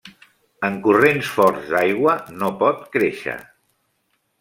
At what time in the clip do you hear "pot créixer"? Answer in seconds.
2.65-3.41